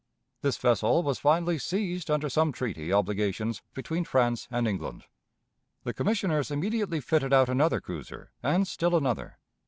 [0.41, 5.03] This vessel was finally seized under some treaty obligations between France and England.
[5.83, 9.37] The Commissioners immediately fitted out another cruiser, and still another.